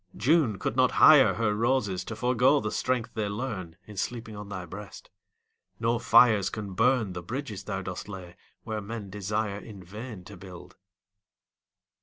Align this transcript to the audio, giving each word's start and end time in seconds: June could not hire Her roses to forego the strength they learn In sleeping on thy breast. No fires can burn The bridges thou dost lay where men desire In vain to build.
June 0.17 0.57
could 0.57 0.75
not 0.75 0.93
hire 0.93 1.35
Her 1.35 1.53
roses 1.53 2.03
to 2.05 2.15
forego 2.15 2.59
the 2.59 2.71
strength 2.71 3.11
they 3.13 3.29
learn 3.29 3.75
In 3.85 3.97
sleeping 3.97 4.35
on 4.35 4.49
thy 4.49 4.65
breast. 4.65 5.11
No 5.79 5.99
fires 5.99 6.49
can 6.49 6.73
burn 6.73 7.13
The 7.13 7.21
bridges 7.21 7.65
thou 7.65 7.83
dost 7.83 8.09
lay 8.09 8.35
where 8.63 8.81
men 8.81 9.11
desire 9.11 9.59
In 9.59 9.83
vain 9.83 10.23
to 10.23 10.35
build. 10.35 10.75